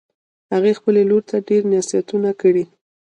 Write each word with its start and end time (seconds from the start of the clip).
هغې 0.53 0.71
خپلې 0.79 1.01
لور 1.09 1.23
ته 1.29 1.37
ډېر 1.49 1.61
نصیحتونه 1.73 2.29
کړي 2.41 2.63